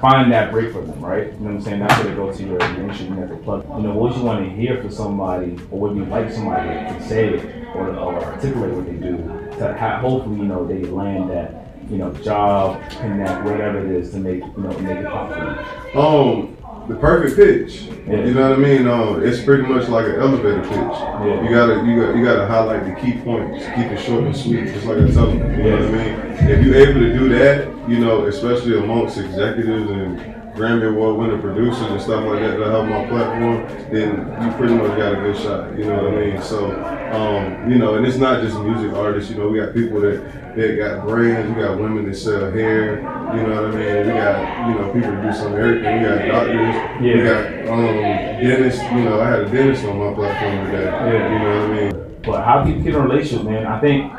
find 0.00 0.32
that 0.32 0.50
break 0.50 0.72
for 0.72 0.82
them, 0.82 1.00
right? 1.00 1.26
You 1.26 1.38
know 1.38 1.44
what 1.46 1.54
I'm 1.54 1.60
saying? 1.62 1.80
That's 1.80 1.98
where 1.98 2.08
they 2.08 2.14
go 2.14 2.32
to 2.32 2.42
your 2.42 2.60
industry 2.60 3.06
and 3.06 3.18
have 3.18 3.42
plug. 3.44 3.66
You 3.76 3.82
know, 3.82 3.94
what 3.94 4.16
you 4.16 4.22
want 4.22 4.44
to 4.44 4.50
hear 4.50 4.80
from 4.80 4.90
somebody, 4.90 5.52
or 5.70 5.80
what 5.80 5.96
you 5.96 6.04
like 6.06 6.30
somebody 6.32 6.68
to 6.68 7.08
say 7.08 7.61
or, 7.74 7.88
or 7.88 8.24
articulate 8.24 8.72
what 8.74 8.86
they 8.86 8.92
do 8.92 9.16
to 9.58 9.98
hopefully 10.00 10.36
you 10.36 10.44
know 10.44 10.66
they 10.66 10.82
land 10.84 11.30
that 11.30 11.66
you 11.90 11.98
know 11.98 12.12
job 12.14 12.80
connect 12.90 13.44
whatever 13.44 13.78
it 13.78 13.90
is 13.90 14.10
to 14.10 14.18
make 14.18 14.40
you 14.40 14.62
know 14.62 14.78
make 14.80 14.98
it 14.98 15.06
popular. 15.06 15.64
Um, 15.94 16.56
the 16.88 16.96
perfect 16.96 17.36
pitch. 17.36 17.82
Yeah. 18.06 18.24
You 18.24 18.34
know 18.34 18.50
what 18.50 18.58
I 18.58 18.62
mean? 18.62 18.88
Um, 18.88 19.24
it's 19.24 19.42
pretty 19.42 19.62
much 19.62 19.88
like 19.88 20.06
an 20.06 20.16
elevator 20.16 20.62
pitch. 20.62 20.72
Yeah. 20.72 21.42
You 21.42 21.50
gotta 21.50 21.74
you 21.86 22.00
got 22.00 22.16
you 22.16 22.24
gotta 22.24 22.46
highlight 22.46 22.84
the 22.84 23.00
key 23.00 23.18
points, 23.20 23.64
keep 23.66 23.86
it 23.86 24.00
short 24.00 24.24
and 24.24 24.36
sweet, 24.36 24.66
just 24.66 24.86
like 24.86 24.98
I 24.98 25.10
tell 25.10 25.26
them. 25.26 25.38
You 25.58 25.64
yeah. 25.64 25.76
know 25.76 25.90
what 25.90 26.00
I 26.00 26.04
mean? 26.04 26.50
If 26.50 26.64
you're 26.64 26.74
able 26.74 27.00
to 27.00 27.12
do 27.18 27.28
that, 27.30 27.88
you 27.88 28.00
know, 28.00 28.26
especially 28.26 28.78
amongst 28.78 29.18
executives 29.18 29.90
and 29.90 30.41
Grammy 30.54 30.88
Award 30.88 31.16
winning 31.16 31.40
producers 31.40 31.80
and 31.80 32.00
stuff 32.00 32.24
like 32.26 32.40
that 32.40 32.58
that 32.58 32.68
help 32.68 32.86
my 32.86 33.06
platform, 33.06 33.66
then 33.90 34.10
you 34.42 34.56
pretty 34.58 34.74
much 34.74 34.96
got 34.98 35.12
a 35.12 35.16
good 35.16 35.36
shot. 35.36 35.78
You 35.78 35.86
know 35.86 36.04
what 36.04 36.14
I 36.14 36.26
mean? 36.26 36.42
So, 36.42 36.70
um, 37.12 37.70
you 37.70 37.78
know, 37.78 37.94
and 37.94 38.06
it's 38.06 38.18
not 38.18 38.42
just 38.42 38.58
music 38.60 38.92
artists. 38.92 39.30
You 39.30 39.38
know, 39.38 39.48
we 39.48 39.60
got 39.60 39.72
people 39.72 40.00
that 40.02 40.54
that 40.54 40.76
got 40.76 41.06
brands. 41.06 41.48
We 41.48 41.62
got 41.62 41.78
women 41.78 42.04
that 42.04 42.16
sell 42.16 42.50
hair. 42.50 42.96
You 43.34 43.46
know 43.46 43.62
what 43.62 43.74
I 43.74 43.76
mean? 43.76 44.06
We 44.06 44.12
got 44.12 44.68
you 44.68 44.74
know 44.74 44.92
people 44.92 45.10
that 45.10 45.22
do 45.22 45.32
some 45.32 45.54
everything. 45.54 46.02
We 46.02 46.08
got 46.08 46.28
doctors. 46.28 46.74
Yeah. 47.00 47.16
We 47.16 47.22
got 47.22 47.72
um, 47.72 47.96
dentists. 47.96 48.82
You 48.82 49.04
know, 49.04 49.20
I 49.20 49.30
had 49.30 49.40
a 49.40 49.48
dentist 49.48 49.84
on 49.86 49.98
my 49.98 50.12
platform 50.12 50.66
today. 50.66 50.84
Yeah. 50.84 51.32
You 51.32 51.38
know 51.38 51.60
what 51.60 51.70
I 51.70 51.80
mean? 51.80 52.18
But 52.22 52.44
how 52.44 52.62
do 52.62 52.70
you 52.70 52.82
get 52.82 52.94
a 52.94 53.00
relationship, 53.00 53.46
man? 53.46 53.66
I 53.66 53.80
think 53.80 54.12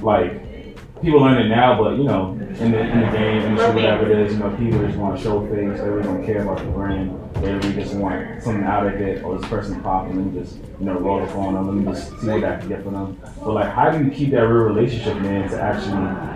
like 0.00 0.53
people 1.04 1.20
learn 1.20 1.40
it 1.40 1.48
now, 1.48 1.80
but 1.80 1.96
you 1.96 2.04
know, 2.04 2.32
in 2.32 2.72
the 2.72 2.80
in 2.80 3.00
the 3.00 3.06
game, 3.16 3.42
industry, 3.42 3.74
whatever 3.74 4.10
it 4.10 4.18
is, 4.18 4.32
you 4.32 4.38
know, 4.38 4.50
people 4.56 4.84
just 4.86 4.98
want 4.98 5.16
to 5.16 5.22
show 5.22 5.40
face. 5.46 5.78
They 5.80 5.88
really 5.88 6.02
don't 6.02 6.24
care 6.24 6.42
about 6.42 6.58
the 6.58 6.64
brand. 6.64 7.18
They 7.36 7.52
really 7.52 7.74
just 7.74 7.94
want 7.94 8.42
something 8.42 8.64
out 8.64 8.86
of 8.86 8.94
it. 8.94 9.22
Or 9.22 9.38
this 9.38 9.48
person 9.48 9.80
popping, 9.82 10.16
let 10.16 10.32
me 10.32 10.40
just 10.40 10.56
you 10.80 10.86
know 10.86 10.98
roll 10.98 11.20
the 11.20 11.26
phone 11.26 11.54
on. 11.54 11.66
Let 11.66 11.74
me 11.74 11.84
just 11.84 12.08
see 12.20 12.28
what 12.28 12.44
I 12.44 12.56
can 12.58 12.68
get 12.68 12.82
from 12.82 12.94
them. 12.94 13.20
But 13.44 13.52
like, 13.52 13.72
how 13.72 13.90
do 13.90 14.04
you 14.04 14.10
keep 14.10 14.30
that 14.30 14.46
real 14.46 14.64
relationship, 14.64 15.20
man, 15.20 15.48
to 15.50 15.60
actually 15.60 16.34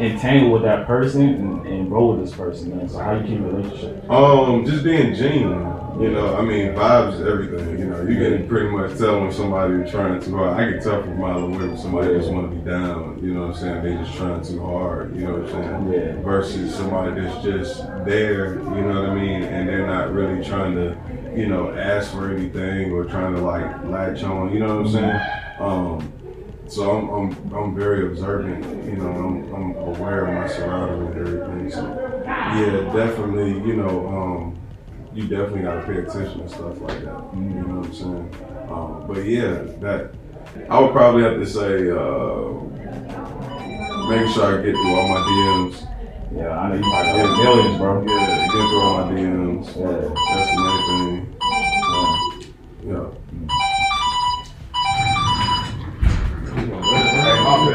entangle 0.00 0.50
with 0.50 0.62
that 0.62 0.86
person 0.86 1.22
and, 1.22 1.66
and 1.66 1.90
roll 1.92 2.16
with 2.16 2.26
this 2.26 2.34
person, 2.34 2.76
man. 2.76 2.88
So 2.88 2.98
how 2.98 3.18
do 3.18 3.20
you 3.20 3.36
keep 3.36 3.44
a 3.44 3.48
relationship? 3.50 4.10
Um, 4.10 4.64
just 4.64 4.82
being 4.82 5.14
genuine. 5.14 5.79
You 6.00 6.10
know, 6.10 6.34
I 6.34 6.40
mean, 6.40 6.68
vibes 6.68 7.20
is 7.20 7.20
everything. 7.20 7.78
You 7.78 7.84
know, 7.84 8.02
you 8.02 8.16
can 8.16 8.48
pretty 8.48 8.70
much 8.70 8.96
tell 8.96 9.20
when 9.20 9.30
somebody's 9.30 9.90
trying 9.90 10.18
too 10.18 10.34
hard. 10.34 10.58
I 10.58 10.70
can 10.70 10.82
tell 10.82 11.02
from 11.02 11.12
a 11.12 11.16
mile 11.16 11.38
away 11.40 11.58
when 11.58 11.76
somebody 11.76 12.16
just 12.16 12.30
want 12.30 12.50
to 12.50 12.56
be 12.56 12.64
down. 12.64 13.20
You 13.22 13.34
know 13.34 13.48
what 13.48 13.56
I'm 13.56 13.60
saying? 13.60 13.84
They 13.84 14.02
just 14.02 14.16
trying 14.16 14.42
too 14.42 14.64
hard. 14.64 15.14
You 15.14 15.26
know 15.26 15.32
what 15.34 15.54
I'm 15.54 15.90
saying? 15.90 15.92
Yeah. 15.92 16.22
Versus 16.22 16.74
somebody 16.74 17.20
that's 17.20 17.44
just 17.44 17.86
there. 18.06 18.54
You 18.54 18.80
know 18.80 19.02
what 19.02 19.10
I 19.10 19.14
mean? 19.14 19.42
And 19.42 19.68
they're 19.68 19.86
not 19.86 20.14
really 20.14 20.42
trying 20.42 20.74
to, 20.76 20.96
you 21.36 21.48
know, 21.48 21.70
ask 21.74 22.12
for 22.12 22.34
anything 22.34 22.92
or 22.92 23.04
trying 23.04 23.34
to 23.34 23.42
like 23.42 23.84
latch 23.84 24.22
on. 24.22 24.54
You 24.54 24.60
know 24.60 24.76
what 24.76 24.86
I'm 24.86 24.92
saying? 24.92 25.20
Um, 25.60 26.12
so 26.70 26.88
I'm, 26.96 27.08
I'm, 27.10 27.52
I'm 27.52 27.74
very 27.74 28.06
observant, 28.06 28.64
you 28.84 28.94
know, 28.96 29.10
I'm, 29.10 29.52
I'm 29.52 29.76
aware 29.76 30.24
of 30.26 30.34
my 30.34 30.46
surroundings 30.46 31.16
and 31.16 31.26
everything. 31.26 31.70
So 31.72 32.22
yeah, 32.24 32.94
definitely, 32.94 33.54
you 33.66 33.74
know, 33.74 34.06
um, 34.06 34.29
you 35.14 35.26
definitely 35.26 35.62
got 35.62 35.80
to 35.80 35.86
pay 35.86 35.98
attention 35.98 36.42
to 36.42 36.48
stuff 36.48 36.80
like 36.80 37.00
that. 37.04 37.34
You 37.34 37.40
know 37.40 37.80
what 37.80 37.86
I'm 37.86 37.94
saying? 37.94 38.34
Um, 38.70 39.04
but 39.08 39.24
yeah, 39.24 39.64
that 39.80 40.14
I 40.68 40.78
would 40.80 40.92
probably 40.92 41.22
have 41.24 41.34
to 41.34 41.46
say, 41.46 41.90
uh, 41.90 42.52
make 44.08 44.28
sure 44.32 44.58
I 44.58 44.62
get 44.62 44.74
through 44.74 44.94
all 44.94 45.08
my 45.08 45.20
DMs. 45.20 45.86
Yeah, 46.32 46.56
I 46.56 46.68
know 46.68 46.76
you 46.76 46.82
might 46.82 47.06
have 47.06 47.38
millions, 47.38 47.76
bro. 47.78 48.04
Yeah, 48.06 48.46
get 48.46 48.52
through 48.52 48.82
all 48.82 49.04
my 49.04 49.12
DMs. 49.12 49.66
Yeah, 49.76 50.00
that's 50.30 50.50
the 50.54 50.56
main 50.62 50.80
thing. 50.86 51.16
Yeah. 52.86 53.10
yeah. 53.26 53.50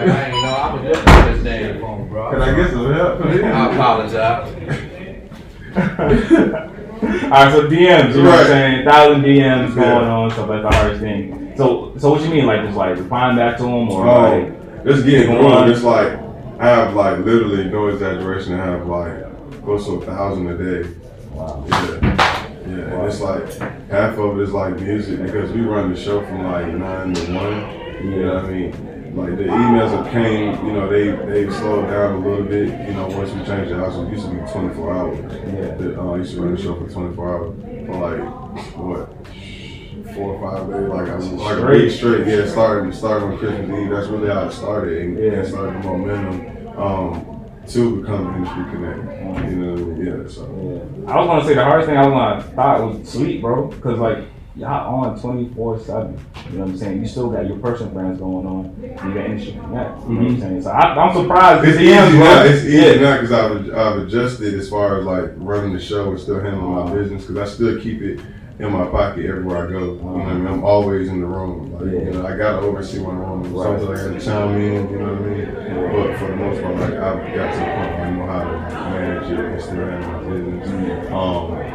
I 0.08 0.24
ain't 0.28 0.42
know 0.42 0.54
I 0.54 0.58
was 0.74 0.82
looking 0.84 1.10
at 1.10 1.26
this 1.34 1.42
damn 1.44 1.82
phone, 1.82 2.08
bro. 2.08 2.32
Can 2.32 2.42
I 2.42 2.44
get 2.56 2.72
some 2.72 2.94
help? 2.94 3.22
I 3.26 3.26
apologize. 3.74 4.50
All 7.04 7.30
right, 7.30 7.52
so 7.52 7.68
DMs, 7.68 8.16
you 8.16 8.24
know 8.24 8.30
what 8.30 8.40
I'm 8.40 8.46
saying? 8.46 8.86
Thousand 8.86 9.24
DMs 9.24 9.76
going 9.76 9.88
on, 9.88 10.32
so 10.32 10.46
that's 10.48 10.64
the 10.64 10.78
hardest 10.78 11.02
thing. 11.02 11.54
So, 11.58 11.94
so 11.98 12.12
what 12.12 12.22
you 12.22 12.30
mean, 12.30 12.46
like 12.46 12.62
just 12.64 12.78
like 12.78 12.98
replying 12.98 13.38
back 13.38 13.58
to 13.58 13.64
them, 13.64 13.90
or 13.90 14.08
oh, 14.08 14.40
like 14.40 14.86
just 14.86 15.06
getting 15.06 15.32
going? 15.32 15.70
It's 15.70 15.84
like 15.84 16.20
I 16.60 16.68
have 16.68 16.96
like 16.96 17.20
literally 17.20 17.66
no 17.66 17.88
exaggeration. 17.88 18.54
I 18.54 18.66
have 18.66 18.88
like 18.88 19.64
close 19.64 19.86
to 19.88 19.96
a 19.96 20.06
thousand 20.06 20.48
a 20.48 20.58
day. 20.58 20.90
Wow. 21.32 21.66
Yeah. 21.68 22.46
Yeah, 22.68 22.96
wow. 22.96 23.02
and 23.02 23.12
it's 23.12 23.22
like 23.22 23.90
half 23.90 24.18
of 24.18 24.40
it 24.40 24.44
is 24.44 24.52
like 24.52 24.80
music 24.80 25.22
because 25.22 25.52
we 25.52 25.62
run 25.62 25.94
the 25.94 26.00
show 26.00 26.26
from 26.26 26.46
like 26.46 26.68
nine 26.68 27.14
to 27.14 27.34
one. 27.34 28.06
You 28.06 28.26
know 28.26 28.36
what 28.36 28.46
I 28.46 28.50
mean? 28.50 28.95
Like 29.16 29.38
the 29.38 29.44
emails 29.44 29.92
that 29.92 30.12
came, 30.12 30.66
you 30.66 30.74
know, 30.74 30.90
they 30.90 31.12
they 31.32 31.50
slowed 31.54 31.90
down 31.90 32.16
a 32.16 32.28
little 32.28 32.46
bit. 32.46 32.68
You 32.88 32.94
know, 32.94 33.08
once 33.08 33.32
we 33.32 33.44
changed 33.46 33.72
the 33.72 33.78
house, 33.78 33.96
it 33.96 34.12
used 34.12 34.26
to 34.26 34.32
be 34.32 34.40
24 34.52 34.94
hours. 34.94 35.18
Yeah. 35.34 35.76
The, 35.76 36.02
uh, 36.02 36.14
I 36.14 36.18
used 36.18 36.36
to 36.36 36.42
run 36.42 36.56
the 36.56 36.62
show 36.62 36.76
for 36.76 36.90
24 36.90 37.30
hours 37.30 37.56
for 37.88 37.96
like 37.96 38.76
what 38.76 39.26
four 40.14 40.36
or 40.36 40.52
five 40.52 40.70
days, 40.70 40.90
like 40.90 41.10
I 41.10 41.16
was 41.16 41.32
like 41.32 41.58
a 41.58 41.66
week 41.66 41.92
straight. 41.92 42.28
Yeah, 42.28 42.46
starting 42.48 42.92
starting 42.92 43.30
on 43.30 43.38
Christmas 43.38 43.70
Eve. 43.80 43.90
That's 43.90 44.08
really 44.08 44.30
how 44.30 44.48
it 44.48 44.52
started, 44.52 45.02
and, 45.02 45.18
Yeah. 45.18 45.32
and 45.32 45.48
started 45.48 45.76
the 45.82 45.88
momentum 45.88 46.78
um, 46.78 47.46
to 47.68 48.02
become 48.02 48.36
industry 48.36 48.64
connected. 48.72 49.50
You 49.50 49.56
know, 49.56 49.72
what 49.72 49.82
I 49.82 49.86
mean? 49.98 50.06
yeah. 50.06 50.28
So 50.30 50.42
Yeah. 51.06 51.12
I 51.12 51.18
was 51.20 51.28
gonna 51.28 51.46
say 51.46 51.54
the 51.56 51.64
hardest 51.64 51.88
thing 51.88 51.98
I 51.98 52.06
was 52.08 52.14
gonna 52.14 52.44
thought 52.56 52.82
was 53.00 53.10
sleep, 53.10 53.42
bro. 53.42 53.70
Cause 53.82 53.98
like 53.98 54.20
y'all 54.56 55.04
on 55.06 55.20
twenty 55.20 55.54
four 55.54 55.80
seven. 55.80 56.20
You 56.52 56.58
know 56.60 56.66
what 56.66 56.72
I'm 56.72 56.78
saying? 56.78 57.02
You 57.02 57.08
still 57.08 57.30
got 57.30 57.48
your 57.48 57.58
personal 57.58 57.92
brands 57.94 58.20
going 58.20 58.46
on. 58.46 58.76
You 58.82 59.14
got 59.14 59.26
industry 59.26 59.54
connect. 59.54 60.02
You 60.04 60.10
know 60.14 60.22
what 60.24 60.32
I'm 60.32 60.40
saying? 60.40 60.62
So 60.64 60.70
I, 60.72 60.82
I'm 60.96 61.16
surprised. 61.16 61.68
It's 61.68 61.78
easy 61.80 61.92
now. 62.20 62.44
It's 62.44 62.64
easy 62.64 62.78
Yeah. 62.78 62.96
now 63.02 63.22
because 63.22 63.32
I've, 63.32 63.74
I've 63.76 63.98
adjusted 64.04 64.54
as 64.54 64.70
far 64.70 65.00
as 65.00 65.06
like 65.06 65.32
running 65.38 65.74
the 65.74 65.80
show 65.80 66.12
and 66.12 66.20
still 66.20 66.40
handling 66.40 66.72
my 66.72 66.94
business 66.94 67.26
because 67.26 67.38
I 67.38 67.54
still 67.54 67.80
keep 67.82 68.02
it 68.02 68.20
in 68.58 68.72
my 68.72 68.86
pocket 68.86 69.26
everywhere 69.26 69.68
I 69.68 69.72
go. 69.72 69.80
You 69.80 69.86
know 69.96 70.04
what 70.04 70.28
I 70.28 70.34
mean? 70.36 70.48
I'm 70.48 70.64
always 70.64 71.10
in 71.10 71.20
the 71.20 71.28
room. 71.28 71.74
Like, 71.74 71.92
Yeah. 71.94 72.00
you 72.00 72.12
know, 72.14 72.26
I 72.26 72.38
gotta 72.38 72.60
oversee 72.66 73.00
my 73.00 73.14
room. 73.14 73.54
Right. 73.54 73.80
Sometimes 73.80 74.00
I 74.00 74.08
gotta 74.08 74.20
chime 74.26 74.62
in. 74.62 74.90
You 74.92 75.00
know 75.00 75.14
what 75.14 75.22
I 75.22 75.26
mean? 75.26 75.46
But 75.92 76.18
for 76.20 76.28
the 76.28 76.36
most 76.38 76.62
part, 76.62 76.76
like 76.78 76.94
I've 76.94 77.36
got 77.36 77.54
to 77.54 77.60
the 77.60 77.66
point 77.66 77.92
where 77.98 78.02
I 78.02 78.12
know 78.12 78.26
how 78.26 78.44
to 78.44 78.90
manage 78.92 79.32
it 79.32 79.40
and 79.40 79.62
still 79.62 79.76
handle 79.76 80.12
my 80.12 80.30
business. 80.30 81.12
Um, 81.12 81.75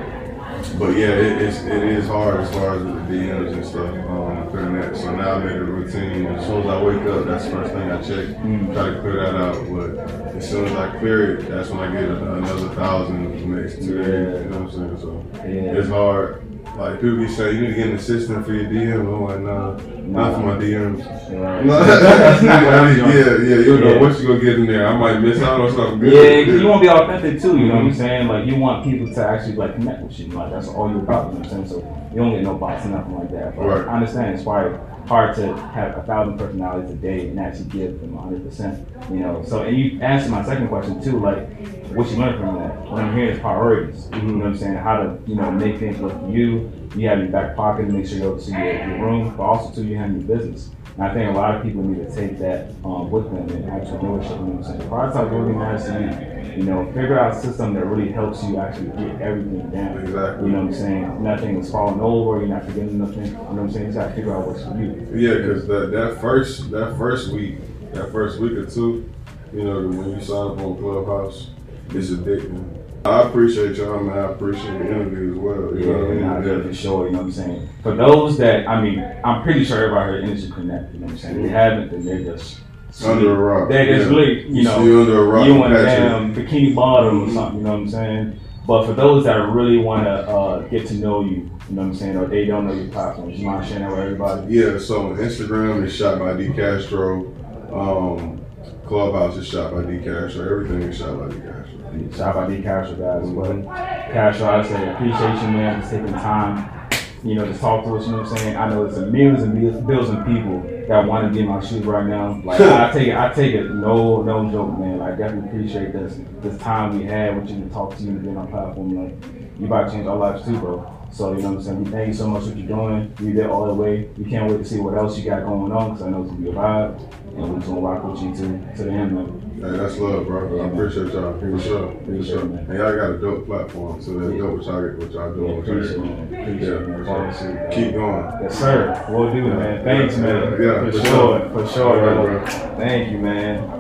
but 0.79 0.97
yeah, 0.97 1.09
it, 1.09 1.43
it's 1.43 1.59
it 1.63 1.83
is 1.83 2.07
hard 2.07 2.41
as 2.41 2.51
far 2.53 2.77
as 2.77 2.83
the 2.85 2.91
DMs 2.91 3.53
and 3.53 3.65
stuff. 3.65 3.95
Um, 4.09 4.49
clearing 4.51 4.75
that. 4.81 4.97
So 4.97 5.15
now 5.15 5.35
I 5.35 5.45
made 5.45 5.57
a 5.57 5.65
routine. 5.65 6.27
As 6.27 6.47
soon 6.47 6.61
as 6.63 6.67
I 6.67 6.83
wake 6.83 7.03
up, 7.03 7.27
that's 7.27 7.45
the 7.45 7.51
first 7.51 7.73
thing 7.73 7.91
I 7.91 8.01
check. 8.03 8.75
Try 8.75 8.91
to 8.95 9.01
clear 9.01 9.17
that 9.17 9.35
out. 9.35 9.69
But 9.69 10.37
as 10.37 10.49
soon 10.51 10.65
as 10.67 10.73
I 10.73 10.99
clear 10.99 11.37
it, 11.39 11.49
that's 11.49 11.71
when 11.71 11.81
I 11.81 11.93
get 11.93 12.05
a, 12.09 12.35
another 12.35 12.69
thousand 12.71 13.53
the 13.53 13.61
next 13.61 13.77
two 13.77 13.99
days. 13.99 14.45
You 14.45 14.51
know 14.51 14.61
what 14.63 14.75
I'm 14.75 14.99
saying? 14.99 14.99
So 15.01 15.25
Yeah. 15.47 15.79
it's 15.79 15.89
hard. 15.89 16.45
Like 16.77 17.01
people 17.01 17.17
be 17.19 17.29
saying, 17.29 17.57
you 17.57 17.63
need 17.63 17.69
to 17.69 17.75
get 17.75 17.87
an 17.89 17.97
assistant 17.97 18.47
for 18.47 18.53
your 18.55 18.65
DMs. 18.71 19.01
I'm 19.01 19.23
like, 19.23 19.41
nah, 19.41 20.00
not 20.13 20.35
for 20.35 20.41
my 20.41 20.55
DMs. 20.55 20.99
Right. 21.41 21.65
No, 21.65 21.85
That's 21.85 22.43
not 22.43 22.65
what 22.65 22.75
I'm 22.75 22.99
yeah, 22.99 23.15
yeah. 23.15 23.35
You 23.41 23.65
don't 23.79 23.83
Yeah. 23.83 23.95
know 23.95 24.01
what 24.01 24.21
you 24.21 24.27
gonna 24.29 24.41
get 24.41 24.59
in 24.59 24.67
there. 24.67 24.87
I 24.87 24.97
might 24.97 25.21
miss 25.21 25.41
out 25.43 25.61
on 25.61 25.73
something 25.73 26.01
good. 26.01 26.13
Yeah, 26.13 26.45
'cause 26.45 26.61
you 26.61 26.69
want 26.69 26.83
to 26.83 26.89
be 26.89 26.93
authentic 26.93 27.41
too. 27.41 27.59
You 27.59 27.67
know 27.69 27.75
what 27.75 27.81
I'm 27.81 27.89
mm-hmm. 27.91 27.99
saying? 27.99 28.29
Like 28.29 28.47
you 28.47 28.57
want 28.57 28.85
people 28.85 29.13
to 29.15 29.27
actually 29.27 29.57
like 29.57 29.75
connect 29.77 30.03
with 30.03 30.19
you. 30.19 30.27
Like 30.29 30.51
that's 30.51 30.69
all 30.69 30.91
you're 30.91 31.01
about. 31.01 31.33
You 31.33 31.35
know 31.35 31.39
what 31.41 31.53
I'm 31.53 31.67
saying? 31.67 31.83
So 31.83 32.11
you 32.13 32.17
don't 32.17 32.33
get 32.33 32.43
no 32.43 32.55
bots 32.55 32.85
or 32.87 32.89
nothing 32.89 33.17
like 33.19 33.31
that. 33.33 33.57
But 33.57 33.67
Right. 33.67 33.87
I 33.89 33.95
understand 33.95 34.35
it's 34.35 34.43
probably 34.43 34.79
hard 35.07 35.35
to 35.37 35.57
have 35.57 35.97
a 35.97 36.03
thousand 36.03 36.39
personalities 36.39 36.91
a 36.91 36.95
day 36.95 37.29
and 37.29 37.41
actually 37.41 37.65
give 37.71 38.01
them 38.01 38.15
100. 38.15 38.45
percent 38.45 38.89
You 39.11 39.21
know. 39.21 39.43
So 39.47 39.63
and 39.63 39.77
you 39.77 40.01
answered 40.01 40.31
my 40.31 40.45
second 40.45 40.69
question 40.69 41.01
too. 41.03 41.19
Like 41.21 41.49
what 41.95 42.11
you 42.11 42.17
learned 42.19 42.39
from 42.39 42.57
that? 42.57 42.91
What 42.91 43.03
I'm 43.03 43.15
hearing 43.15 43.31
is 43.31 43.41
priorities. 43.41 44.09
You 44.13 44.19
know 44.19 44.25
mm-hmm. 44.25 44.39
what 44.41 44.47
I'm 44.49 44.57
saying? 44.57 44.77
How 44.77 44.97
to 45.03 45.19
you 45.27 45.37
know 45.37 45.51
make 45.51 45.79
things 45.79 45.99
work 45.99 46.19
for 46.21 46.31
you. 46.31 46.71
You 46.97 47.09
have 47.09 47.19
in 47.21 47.27
your 47.27 47.33
back 47.33 47.55
pocket 47.57 47.87
to 47.87 47.93
make 47.93 48.07
sure 48.07 48.19
you 48.19 48.25
go 48.25 48.39
to 48.39 48.51
your, 48.51 48.89
your 48.89 48.99
room, 49.01 49.37
but 49.37 49.43
also 49.45 49.75
too 49.75 49.87
you 49.87 49.97
have 49.97 50.11
your 50.11 50.23
business. 50.23 50.71
And 50.97 51.05
I 51.05 51.15
think 51.15 51.31
a 51.31 51.39
lot 51.39 51.55
of 51.55 51.63
people 51.63 51.83
need 51.83 52.07
to 52.09 52.15
take 52.15 52.39
that 52.41 52.71
um, 52.85 53.11
with 53.11 53.25
them 53.27 53.49
in 53.49 53.63
entrepreneurship. 53.65 54.31
You 54.31 54.37
know 54.37 54.53
what 54.59 54.67
I'm 54.67 54.79
saying? 54.79 54.91
Prioritize 54.91 55.15
what 55.15 55.33
really 55.33 55.55
matters 55.55 55.85
to 55.85 55.93
you. 56.01 56.57
You 56.57 56.65
know, 56.65 56.85
figure 56.87 57.19
out 57.19 57.37
a 57.37 57.41
system 57.41 57.75
that 57.75 57.87
really 57.87 58.11
helps 58.11 58.43
you 58.43 58.59
actually 58.59 58.89
get 58.89 59.23
everything 59.23 59.71
down. 59.71 59.99
Exactly. 59.99 60.47
You 60.47 60.53
know 60.53 60.65
what 60.65 60.67
I'm 60.67 60.75
saying? 60.75 61.23
Nothing 61.23 61.57
is 61.59 61.71
falling 61.71 62.01
over. 62.01 62.41
You're 62.41 62.49
not 62.49 62.65
forgetting 62.65 62.99
nothing. 62.99 63.27
You 63.27 63.33
know 63.33 63.39
what 63.39 63.59
I'm 63.61 63.71
saying? 63.71 63.87
You 63.87 63.93
just 63.93 63.99
gotta 63.99 64.15
figure 64.15 64.35
out 64.35 64.49
what's 64.49 64.65
for 64.65 64.77
you. 64.77 65.09
Yeah, 65.15 65.35
because 65.37 65.67
that 65.69 65.93
that 65.93 66.21
first 66.21 66.71
that 66.73 66.99
first 66.99 67.33
week, 67.33 67.59
that 67.93 68.11
first 68.11 68.41
week 68.41 68.53
or 68.53 68.67
two, 68.67 69.09
you 69.55 69.63
know, 69.63 69.87
when 69.87 70.11
you 70.19 70.21
sign 70.21 70.51
up 70.51 70.59
on 70.59 70.77
Clubhouse, 70.77 71.51
it's 71.91 72.11
addicting. 72.11 72.80
I 73.05 73.23
appreciate 73.23 73.77
y'all, 73.77 74.03
man. 74.03 74.19
I 74.19 74.31
appreciate 74.33 74.79
the 74.79 74.87
interview 74.87 75.33
as 75.33 75.39
well. 75.39 75.75
You 75.79 75.87
know 75.87 75.99
what 76.01 76.11
I 76.11 76.15
mean? 76.15 76.21
nah, 76.21 76.41
yeah, 76.41 76.63
for 76.63 76.75
sure. 76.75 77.07
You 77.07 77.13
know 77.13 77.19
what 77.19 77.25
I'm 77.25 77.33
saying? 77.33 77.69
For 77.83 77.95
those 77.97 78.37
that, 78.39 78.69
I 78.69 78.83
mean, 78.83 79.03
I'm 79.25 79.43
pretty 79.43 79.65
sure 79.65 79.79
everybody 79.79 80.13
heard 80.13 80.25
Industry 80.25 80.51
Connect. 80.53 80.93
You 80.93 81.01
know 81.01 81.07
what 81.07 81.13
I'm 81.13 81.19
saying? 81.19 81.37
If 81.37 81.43
they 81.45 81.49
haven't, 81.49 81.91
then 81.93 82.05
they're 82.05 82.35
just 82.35 82.61
Under 83.07 83.33
a 83.33 83.39
rock. 83.39 83.69
They're 83.71 83.87
just 83.97 84.11
Yeah. 84.11 84.17
really, 84.17 84.49
you 84.49 84.65
know, 84.65 84.85
see 84.85 85.01
under 85.01 85.19
a 85.19 85.25
rock. 85.25 85.47
you 85.47 85.63
and 85.63 85.75
Patrick. 85.75 85.87
damn 85.87 86.35
bikini 86.35 86.75
bottom 86.75 87.23
or 87.25 87.31
something. 87.31 87.59
You 87.59 87.65
know 87.65 87.71
what 87.73 87.79
I'm 87.81 87.89
saying? 87.89 88.37
But 88.67 88.87
for 88.87 88.93
those 88.93 89.25
that 89.25 89.37
really 89.49 89.79
want 89.79 90.05
to 90.05 90.11
uh, 90.11 90.59
get 90.69 90.87
to 90.89 90.95
know 90.95 91.23
you, 91.23 91.31
you 91.31 91.51
know 91.71 91.83
what 91.83 91.89
I'm 91.89 91.95
saying, 91.95 92.17
or 92.19 92.27
they 92.27 92.45
don't 92.45 92.67
know 92.67 92.75
your 92.75 92.89
platforms, 92.89 93.39
you 93.39 93.47
mind 93.47 93.67
sharing 93.67 93.85
that 93.85 93.91
with 93.93 94.01
everybody? 94.01 94.55
Yeah, 94.55 94.77
so 94.79 95.11
on 95.11 95.17
Instagram 95.17 95.83
is 95.85 95.95
shot 95.97 96.19
by 96.19 96.35
D 96.37 96.53
Castro. 96.53 97.33
Um, 97.73 98.41
Clubhouse 98.85 99.37
is 99.39 99.47
shot 99.49 99.73
by 99.73 99.83
D 99.85 99.99
Castro. 100.05 100.45
Everything 100.51 100.83
is 100.83 100.99
shot 100.99 101.19
by 101.19 101.29
D 101.29 101.37
Castro. 101.41 101.80
Shout 102.17 102.37
out 102.37 102.49
to 102.49 102.63
Castro 102.63 102.97
guys. 102.97 103.31
But 103.31 103.65
Castro, 104.13 104.49
I 104.49 104.63
say 104.67 104.93
appreciate 104.93 105.43
you, 105.43 105.49
man, 105.57 105.83
for 105.83 105.91
taking 105.91 106.13
time. 106.13 106.77
You 107.23 107.35
know, 107.35 107.45
to 107.45 107.59
talk 107.59 107.85
to 107.85 107.97
us. 107.97 108.07
You 108.07 108.13
know 108.13 108.23
what 108.23 108.31
I'm 108.31 108.39
saying? 108.39 108.57
I 108.57 108.71
know 108.71 108.87
it's 108.87 108.97
a 108.97 109.05
millions 109.07 109.43
and 109.43 109.53
millions, 109.53 109.87
billions 109.87 110.09
of 110.09 110.25
people 110.27 110.61
that 110.89 111.07
want 111.07 111.29
to 111.29 111.35
be 111.35 111.41
in 111.41 111.49
my 111.49 111.61
shoes 111.61 111.85
right 111.85 112.07
now. 112.07 112.41
Like 112.43 112.61
I 112.61 112.91
take 112.93 113.09
it, 113.09 113.15
I 113.15 113.33
take 113.33 113.55
it, 113.55 113.65
no, 113.71 114.23
no 114.23 114.51
joke, 114.51 114.79
man. 114.79 115.03
I 115.03 115.11
definitely 115.11 115.51
appreciate 115.51 115.93
this 115.93 116.19
this 116.41 116.59
time 116.63 116.99
we 116.99 117.05
had 117.05 117.37
with 117.37 117.51
you 117.51 117.63
to 117.63 117.69
talk 117.71 117.97
to 117.97 118.03
you 118.03 118.11
and 118.11 118.23
be 118.23 118.31
on 118.31 118.39
our 118.39 118.47
platform. 118.47 119.05
Like 119.05 119.15
you 119.59 119.67
about 119.67 119.87
to 119.87 119.93
change 119.93 120.07
our 120.07 120.17
lives 120.17 120.45
too, 120.47 120.59
bro. 120.59 120.97
So 121.13 121.33
you 121.33 121.43
know 121.43 121.51
what 121.51 121.59
I'm 121.59 121.63
saying? 121.63 121.85
We 121.85 121.91
thank 121.91 122.09
you 122.09 122.15
so 122.15 122.27
much 122.27 122.45
for 122.45 122.49
what 122.51 122.59
you're 122.59 122.69
doing. 122.69 123.15
You 123.21 123.33
did 123.35 123.47
all 123.47 123.67
the 123.67 123.75
way. 123.75 124.09
We 124.17 124.25
can't 124.31 124.51
wait 124.51 124.59
to 124.59 124.65
see 124.65 124.81
what 124.81 124.97
else 124.97 125.19
you 125.19 125.25
got 125.29 125.45
going 125.45 125.73
on 125.73 125.91
because 125.91 126.07
I 126.07 126.11
know 126.11 126.23
it's 126.23 126.31
gonna 126.31 126.43
be 126.43 126.49
a 126.49 126.53
vibe, 126.53 127.30
and 127.43 127.55
we're 127.55 127.61
gonna 127.61 127.81
rock 127.81 128.05
with 128.05 128.23
you 128.23 128.35
to 128.35 128.77
to 128.77 128.85
the 128.85 128.91
end, 128.91 129.13
man. 129.15 129.37
Hey, 129.61 129.77
that's 129.77 129.99
love, 129.99 130.27
bro. 130.27 130.57
Yeah, 130.57 130.63
I 130.63 130.67
man. 130.67 130.75
appreciate 130.75 131.13
y'all. 131.13 131.39
For 131.39 131.47
Appreciate 131.47 131.69
sure. 131.69 131.91
it. 131.93 132.07
For 132.07 132.25
sure. 132.25 132.41
And 132.41 132.69
y'all 132.79 132.97
got 132.97 133.11
a 133.11 133.19
dope 133.19 133.47
platform, 133.47 134.01
so 134.03 134.19
that's 134.19 134.33
Yeah. 134.33 134.39
dope 134.41 134.57
what 134.57 134.67
y'all, 134.67 134.83
what 134.83 135.13
y'all 135.13 135.35
doing. 135.35 135.57
what 135.57 135.67
y'all 135.67 135.77
appreciate 135.77 135.97
it, 135.97 136.31
man. 136.31 136.43
Appreciate 136.43 136.73
it, 136.73 136.89
man. 136.89 136.99
Yeah, 136.99 137.05
Follow 137.05 137.33
sure. 137.33 137.55
man. 137.55 137.71
Keep 137.73 137.93
going. 137.95 138.25
Yes, 138.43 138.59
sir. 138.59 139.07
We'll 139.11 139.33
do, 139.33 139.43
man. 139.49 139.85
Thanks, 139.85 140.17
man. 140.17 140.63
Yeah, 140.63 140.81
for 140.81 140.93
for 140.93 140.99
sure. 140.99 141.05
sure. 141.05 141.51
For 141.51 141.67
sure, 141.69 141.87
All 141.89 142.07
right, 142.07 142.27
bro. 142.27 142.39
bro. 142.39 142.77
Thank 142.79 143.13
you, 143.13 143.19
man. 143.19 143.77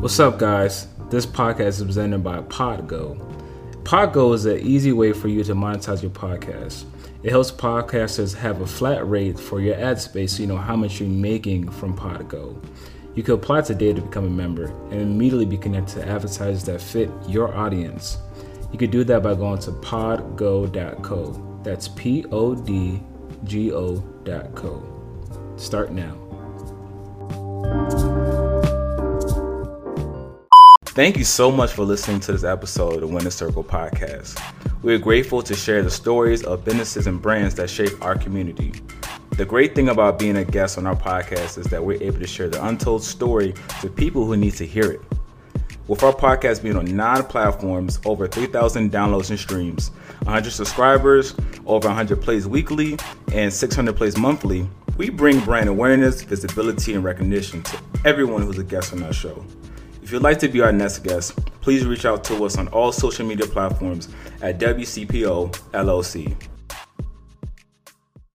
What's 0.00 0.18
up, 0.20 0.38
guys? 0.38 0.86
This 1.10 1.24
podcast 1.24 1.68
is 1.68 1.84
presented 1.84 2.22
by 2.22 2.40
Podgo. 2.40 3.18
Podgo 3.82 4.34
is 4.34 4.44
an 4.44 4.58
easy 4.58 4.92
way 4.92 5.14
for 5.14 5.28
you 5.28 5.42
to 5.42 5.54
monetize 5.54 6.02
your 6.02 6.10
podcast. 6.10 6.84
It 7.22 7.30
helps 7.30 7.50
podcasters 7.50 8.36
have 8.36 8.60
a 8.60 8.66
flat 8.66 9.08
rate 9.08 9.40
for 9.40 9.62
your 9.62 9.74
ad 9.76 9.98
space 9.98 10.36
so 10.36 10.42
you 10.42 10.48
know 10.48 10.58
how 10.58 10.76
much 10.76 11.00
you're 11.00 11.08
making 11.08 11.70
from 11.70 11.96
Podgo. 11.96 12.62
You 13.14 13.22
can 13.22 13.34
apply 13.34 13.62
today 13.62 13.94
to 13.94 14.02
become 14.02 14.26
a 14.26 14.30
member 14.30 14.66
and 14.90 15.00
immediately 15.00 15.46
be 15.46 15.56
connected 15.56 16.02
to 16.02 16.06
advertisers 16.06 16.64
that 16.64 16.82
fit 16.82 17.10
your 17.26 17.56
audience. 17.56 18.18
You 18.70 18.78
can 18.78 18.90
do 18.90 19.02
that 19.04 19.22
by 19.22 19.34
going 19.34 19.60
to 19.60 19.70
podgo.co. 19.72 21.60
That's 21.64 21.88
P 21.88 22.26
O 22.30 22.54
D 22.54 23.02
G 23.44 23.72
O.co. 23.72 25.54
Start 25.56 25.90
now. 25.90 26.27
Thank 30.98 31.16
you 31.16 31.22
so 31.22 31.52
much 31.52 31.74
for 31.74 31.84
listening 31.84 32.18
to 32.22 32.32
this 32.32 32.42
episode 32.42 32.94
of 32.94 33.00
the 33.02 33.06
Winner 33.06 33.30
Circle 33.30 33.62
podcast. 33.62 34.42
We 34.82 34.92
are 34.92 34.98
grateful 34.98 35.42
to 35.42 35.54
share 35.54 35.80
the 35.80 35.92
stories 35.92 36.42
of 36.42 36.64
businesses 36.64 37.06
and 37.06 37.22
brands 37.22 37.54
that 37.54 37.70
shape 37.70 37.92
our 38.04 38.16
community. 38.16 38.72
The 39.36 39.44
great 39.44 39.76
thing 39.76 39.90
about 39.90 40.18
being 40.18 40.38
a 40.38 40.44
guest 40.44 40.76
on 40.76 40.88
our 40.88 40.96
podcast 40.96 41.56
is 41.56 41.66
that 41.66 41.84
we're 41.84 42.02
able 42.02 42.18
to 42.18 42.26
share 42.26 42.48
the 42.48 42.66
untold 42.66 43.04
story 43.04 43.54
to 43.80 43.88
people 43.88 44.24
who 44.24 44.36
need 44.36 44.54
to 44.54 44.66
hear 44.66 44.90
it. 44.90 45.00
With 45.86 46.02
our 46.02 46.12
podcast 46.12 46.64
being 46.64 46.74
on 46.74 46.86
nine 46.86 47.22
platforms, 47.22 48.00
over 48.04 48.26
3,000 48.26 48.90
downloads 48.90 49.30
and 49.30 49.38
streams, 49.38 49.92
100 50.24 50.50
subscribers, 50.50 51.32
over 51.64 51.86
100 51.86 52.20
plays 52.20 52.48
weekly, 52.48 52.98
and 53.32 53.52
600 53.52 53.94
plays 53.94 54.16
monthly, 54.16 54.68
we 54.96 55.10
bring 55.10 55.38
brand 55.44 55.68
awareness, 55.68 56.22
visibility, 56.22 56.94
and 56.94 57.04
recognition 57.04 57.62
to 57.62 57.78
everyone 58.04 58.42
who's 58.42 58.58
a 58.58 58.64
guest 58.64 58.92
on 58.92 59.04
our 59.04 59.12
show. 59.12 59.44
If 60.08 60.12
you'd 60.12 60.22
like 60.22 60.38
to 60.38 60.48
be 60.48 60.62
our 60.62 60.72
next 60.72 61.00
guest, 61.00 61.36
please 61.60 61.84
reach 61.84 62.06
out 62.06 62.24
to 62.24 62.46
us 62.46 62.56
on 62.56 62.68
all 62.68 62.92
social 62.92 63.26
media 63.26 63.46
platforms 63.46 64.08
at 64.40 64.58
WCPO 64.58 65.50
LLC. 65.72 66.34